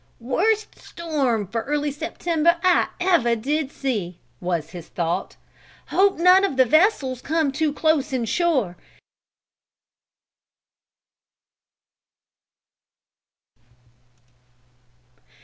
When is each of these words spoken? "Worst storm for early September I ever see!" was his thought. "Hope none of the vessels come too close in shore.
"Worst 0.19 0.79
storm 0.79 1.45
for 1.45 1.61
early 1.61 1.91
September 1.91 2.57
I 2.63 2.87
ever 2.99 3.39
see!" 3.69 4.17
was 4.39 4.71
his 4.71 4.87
thought. 4.87 5.35
"Hope 5.89 6.17
none 6.17 6.43
of 6.43 6.57
the 6.57 6.65
vessels 6.65 7.21
come 7.21 7.51
too 7.51 7.71
close 7.71 8.11
in 8.11 8.25
shore. 8.25 8.77